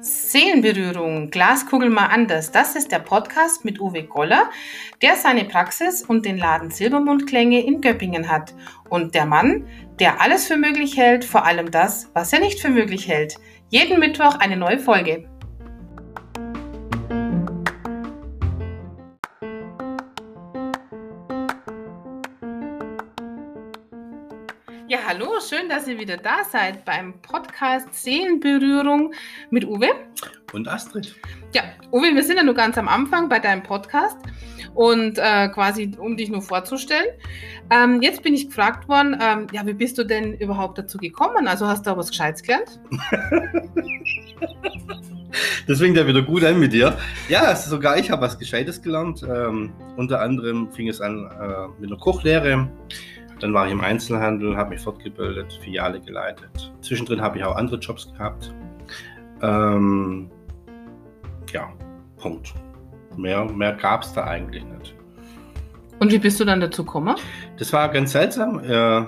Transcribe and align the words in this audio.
Seelenberührung, 0.00 1.30
Glaskugel 1.30 1.90
mal 1.90 2.06
anders. 2.06 2.50
Das 2.50 2.74
ist 2.74 2.90
der 2.90 2.98
Podcast 2.98 3.64
mit 3.64 3.80
Uwe 3.80 4.02
Goller, 4.02 4.50
der 5.00 5.14
seine 5.14 5.44
Praxis 5.44 6.02
und 6.02 6.26
den 6.26 6.38
Laden 6.38 6.72
Silbermundklänge 6.72 7.64
in 7.64 7.80
Göppingen 7.80 8.28
hat. 8.28 8.52
Und 8.88 9.14
der 9.14 9.26
Mann, 9.26 9.64
der 10.00 10.20
alles 10.20 10.48
für 10.48 10.56
möglich 10.56 10.96
hält, 10.96 11.24
vor 11.24 11.44
allem 11.44 11.70
das, 11.70 12.10
was 12.14 12.32
er 12.32 12.40
nicht 12.40 12.58
für 12.60 12.70
möglich 12.70 13.06
hält. 13.06 13.36
Jeden 13.68 14.00
Mittwoch 14.00 14.40
eine 14.40 14.56
neue 14.56 14.80
Folge. 14.80 15.28
Ja, 24.88 25.00
hallo, 25.06 25.26
schön, 25.46 25.68
dass 25.68 25.86
ihr 25.86 25.98
wieder 25.98 26.16
da 26.16 26.44
seid 26.50 26.86
beim 26.86 27.12
Podcast 27.20 27.92
Seelenberührung 27.92 29.12
mit 29.50 29.66
Uwe. 29.66 29.88
Und 30.54 30.66
Astrid. 30.66 31.14
Ja, 31.54 31.64
Uwe, 31.92 32.14
wir 32.14 32.24
sind 32.24 32.38
ja 32.38 32.42
nur 32.42 32.54
ganz 32.54 32.78
am 32.78 32.88
Anfang 32.88 33.28
bei 33.28 33.38
deinem 33.38 33.62
Podcast 33.62 34.16
und 34.74 35.18
äh, 35.18 35.48
quasi, 35.48 35.92
um 35.98 36.16
dich 36.16 36.30
nur 36.30 36.40
vorzustellen. 36.40 37.04
Ähm, 37.68 38.00
jetzt 38.00 38.22
bin 38.22 38.32
ich 38.32 38.46
gefragt 38.46 38.88
worden, 38.88 39.14
ähm, 39.20 39.46
ja, 39.52 39.66
wie 39.66 39.74
bist 39.74 39.98
du 39.98 40.04
denn 40.04 40.32
überhaupt 40.32 40.78
dazu 40.78 40.96
gekommen? 40.96 41.48
Also 41.48 41.66
hast 41.66 41.86
du 41.86 41.90
auch 41.90 41.98
was 41.98 42.08
Gescheites 42.08 42.42
gelernt? 42.42 42.80
Das 45.66 45.80
fängt 45.80 45.96
ja 45.98 46.06
wieder 46.06 46.22
gut 46.22 46.42
an 46.44 46.58
mit 46.58 46.72
dir. 46.72 46.96
Ja, 47.28 47.54
sogar 47.54 47.98
ich 47.98 48.10
habe 48.10 48.22
was 48.22 48.38
Gescheites 48.38 48.80
gelernt. 48.80 49.22
Ähm, 49.22 49.70
unter 49.96 50.22
anderem 50.22 50.72
fing 50.72 50.88
es 50.88 51.02
an 51.02 51.26
äh, 51.26 51.68
mit 51.78 51.90
einer 51.90 52.00
Kochlehre. 52.00 52.68
Dann 53.40 53.54
war 53.54 53.66
ich 53.66 53.72
im 53.72 53.80
Einzelhandel, 53.80 54.56
habe 54.56 54.70
mich 54.70 54.80
fortgebildet, 54.80 55.58
Filiale 55.62 56.00
geleitet. 56.00 56.72
Zwischendrin 56.80 57.20
habe 57.20 57.38
ich 57.38 57.44
auch 57.44 57.56
andere 57.56 57.78
Jobs 57.78 58.12
gehabt. 58.12 58.52
Ähm, 59.42 60.30
ja, 61.52 61.72
Punkt. 62.16 62.54
Mehr, 63.16 63.44
mehr 63.44 63.72
gab 63.74 64.02
es 64.02 64.12
da 64.12 64.24
eigentlich 64.24 64.64
nicht. 64.64 64.94
Und 66.00 66.12
wie 66.12 66.18
bist 66.18 66.38
du 66.38 66.44
dann 66.44 66.60
dazu 66.60 66.84
gekommen? 66.84 67.16
Das 67.58 67.72
war 67.72 67.88
ganz 67.88 68.12
seltsam. 68.12 68.60
Äh, 68.60 69.00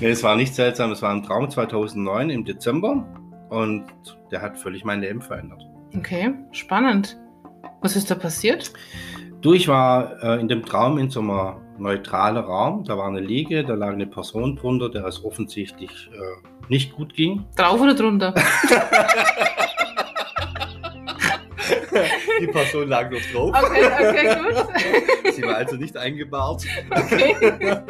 nee, 0.00 0.08
es 0.08 0.22
war 0.22 0.36
nicht 0.36 0.54
seltsam, 0.54 0.92
es 0.92 1.02
war 1.02 1.10
ein 1.10 1.22
Traum 1.22 1.50
2009 1.50 2.30
im 2.30 2.44
Dezember 2.44 3.06
und 3.50 3.84
der 4.30 4.40
hat 4.40 4.56
völlig 4.58 4.84
mein 4.84 5.00
Leben 5.00 5.20
verändert. 5.20 5.62
Okay, 5.96 6.34
spannend. 6.52 7.18
Was 7.82 7.96
ist 7.96 8.10
da 8.10 8.14
passiert? 8.14 8.72
Du, 9.42 9.52
ich 9.52 9.68
war 9.68 10.22
äh, 10.22 10.40
in 10.40 10.48
dem 10.48 10.64
Traum 10.64 10.98
in 10.98 11.10
so 11.10 11.20
einem 11.20 11.56
neutralen 11.82 12.36
Raum. 12.38 12.84
Da 12.84 12.96
war 12.96 13.06
eine 13.08 13.20
Liege, 13.20 13.64
da 13.64 13.74
lag 13.74 13.92
eine 13.92 14.06
Person 14.06 14.56
drunter, 14.56 14.88
der 14.88 15.04
es 15.06 15.24
offensichtlich 15.24 16.10
äh, 16.12 16.18
nicht 16.68 16.94
gut 16.94 17.14
ging. 17.14 17.44
Drauf 17.56 17.80
oder 17.80 17.94
drunter? 17.94 18.34
Die 22.40 22.46
Person 22.48 22.88
lag 22.88 23.10
noch 23.10 23.20
drauf. 23.32 23.54
Okay, 23.54 23.84
okay, 23.86 24.36
gut. 24.42 25.32
Sie 25.34 25.42
war 25.42 25.56
also 25.56 25.76
nicht 25.76 25.96
eingebaut. 25.96 26.64
Okay. 26.90 27.36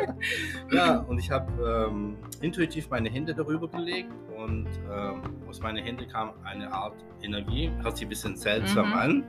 Ja, 0.72 0.98
und 1.00 1.18
ich 1.18 1.30
habe 1.30 1.86
ähm, 1.90 2.16
intuitiv 2.40 2.88
meine 2.88 3.10
Hände 3.10 3.34
darüber 3.34 3.68
gelegt 3.68 4.08
und 4.38 4.66
ähm, 4.90 5.20
aus 5.48 5.60
meinen 5.60 5.84
Händen 5.84 6.08
kam 6.08 6.30
eine 6.44 6.72
Art 6.72 6.94
Energie, 7.22 7.70
hört 7.82 7.98
sich 7.98 8.06
ein 8.06 8.08
bisschen 8.08 8.36
seltsam 8.36 8.88
Mhm. 8.88 8.94
an. 8.94 9.24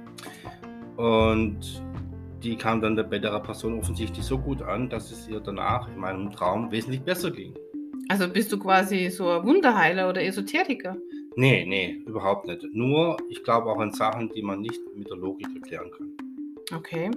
Und 0.95 1.82
die 2.43 2.55
kam 2.57 2.81
dann 2.81 2.95
bei 2.95 3.19
der 3.19 3.39
Person 3.39 3.79
offensichtlich 3.79 4.25
so 4.25 4.37
gut 4.37 4.61
an, 4.61 4.89
dass 4.89 5.11
es 5.11 5.27
ihr 5.27 5.39
danach 5.39 5.87
in 5.87 5.97
meinem 5.97 6.31
Traum 6.31 6.71
wesentlich 6.71 7.01
besser 7.01 7.31
ging. 7.31 7.53
Also 8.09 8.27
bist 8.27 8.51
du 8.51 8.59
quasi 8.59 9.09
so 9.09 9.29
ein 9.29 9.45
Wunderheiler 9.45 10.09
oder 10.09 10.23
Esoteriker? 10.23 10.97
Nee, 11.35 11.65
nee, 11.65 12.03
überhaupt 12.05 12.47
nicht. 12.47 12.63
Nur, 12.73 13.17
ich 13.29 13.43
glaube 13.43 13.69
auch 13.69 13.79
an 13.79 13.93
Sachen, 13.93 14.29
die 14.35 14.43
man 14.43 14.61
nicht 14.61 14.81
mit 14.95 15.09
der 15.09 15.17
Logik 15.17 15.47
erklären 15.55 15.89
kann. 15.97 16.11
Okay. 16.75 17.09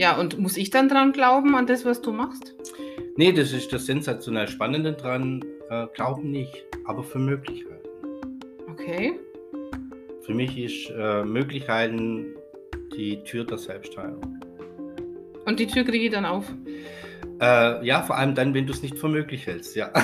Ja, 0.00 0.18
und 0.18 0.38
muss 0.38 0.56
ich 0.56 0.70
dann 0.70 0.88
dran 0.88 1.12
glauben, 1.12 1.54
an 1.54 1.66
das, 1.66 1.84
was 1.84 2.00
du 2.00 2.12
machst? 2.12 2.56
Nee, 3.16 3.32
das 3.32 3.52
ist 3.52 3.72
das 3.72 3.86
sensationell 3.86 4.48
Spannende 4.48 4.94
dran. 4.94 5.44
Äh, 5.68 5.86
glauben 5.94 6.30
nicht, 6.30 6.66
aber 6.86 7.02
für 7.02 7.18
Möglichkeiten. 7.18 7.88
Okay. 8.70 9.18
Für 10.22 10.34
mich 10.34 10.56
ist 10.58 10.90
äh, 10.96 11.24
Möglichkeiten 11.24 12.34
die 12.96 13.22
Tür 13.24 13.44
der 13.44 13.58
Selbstheilung. 13.58 14.41
Und 15.44 15.58
die 15.58 15.66
Tür 15.66 15.84
kriege 15.84 16.06
ich 16.06 16.12
dann 16.12 16.24
auf. 16.24 16.44
Äh, 17.40 17.84
ja, 17.84 18.02
vor 18.02 18.16
allem 18.16 18.34
dann, 18.34 18.54
wenn 18.54 18.66
du 18.66 18.72
es 18.72 18.82
nicht 18.82 18.98
für 18.98 19.08
möglich 19.08 19.46
hältst, 19.46 19.76
ja. 19.76 19.90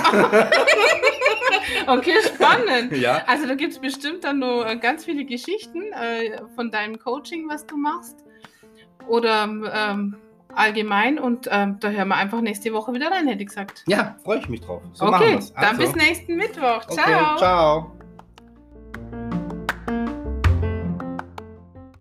Okay, 1.87 2.15
spannend. 2.23 2.93
ja. 2.97 3.23
Also 3.27 3.47
da 3.47 3.55
gibt 3.55 3.73
es 3.73 3.79
bestimmt 3.79 4.25
dann 4.25 4.41
noch 4.41 4.65
äh, 4.65 4.77
ganz 4.77 5.05
viele 5.05 5.25
Geschichten 5.25 5.93
äh, 5.93 6.39
von 6.55 6.71
deinem 6.71 6.99
Coaching, 6.99 7.49
was 7.49 7.67
du 7.67 7.77
machst. 7.77 8.17
Oder 9.07 9.45
ähm, 9.45 10.17
allgemein. 10.55 11.19
Und 11.19 11.49
ähm, 11.51 11.79
da 11.81 11.89
hören 11.91 12.09
wir 12.09 12.17
einfach 12.17 12.41
nächste 12.41 12.73
Woche 12.73 12.93
wieder 12.93 13.11
rein, 13.11 13.27
hätte 13.27 13.43
ich 13.43 13.49
gesagt. 13.49 13.85
Ja, 13.87 14.17
freue 14.23 14.39
ich 14.39 14.49
mich 14.49 14.61
drauf. 14.61 14.83
So 14.93 15.07
machen 15.07 15.23
okay, 15.23 15.35
wir's. 15.35 15.53
dann 15.55 15.65
Also, 15.65 15.83
bis 15.83 15.95
nächsten 15.95 16.37
Mittwoch. 16.37 16.83
okay, 16.89 16.95
Ciao. 17.03 17.37
ciao. 17.39 17.98